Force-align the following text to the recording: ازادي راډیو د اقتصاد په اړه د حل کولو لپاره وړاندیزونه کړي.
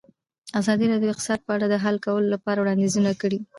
ازادي 0.59 0.85
راډیو 0.87 1.07
د 1.09 1.13
اقتصاد 1.13 1.39
په 1.43 1.51
اړه 1.55 1.65
د 1.69 1.75
حل 1.83 1.95
کولو 2.05 2.27
لپاره 2.35 2.59
وړاندیزونه 2.59 3.11
کړي. 3.21 3.39